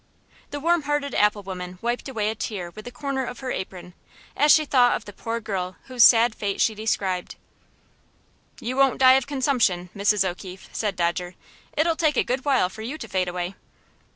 The 0.49 0.59
warm 0.59 0.81
hearted 0.89 1.13
apple 1.13 1.43
woman 1.43 1.77
wiped 1.79 2.09
away 2.09 2.31
a 2.31 2.33
tear 2.33 2.71
with 2.71 2.85
the 2.85 2.91
corner 2.91 3.23
of 3.23 3.41
her 3.41 3.51
apron, 3.51 3.93
as 4.35 4.51
she 4.51 4.65
thought 4.65 4.95
of 4.95 5.05
the 5.05 5.13
poor 5.13 5.39
girl 5.39 5.75
whose 5.83 6.03
sad 6.03 6.33
fate 6.33 6.59
she 6.59 6.73
described. 6.73 7.35
"You 8.59 8.75
won't 8.77 8.97
die 8.97 9.13
of 9.13 9.27
consumption, 9.27 9.91
Mrs. 9.95 10.27
O'Keefe," 10.27 10.69
said 10.71 10.95
Dodger. 10.95 11.35
"It'll 11.77 11.95
take 11.95 12.17
a 12.17 12.23
good 12.23 12.43
while 12.43 12.67
for 12.67 12.81
you 12.81 12.97
to 12.97 13.07
fade 13.07 13.27
away." 13.27 13.53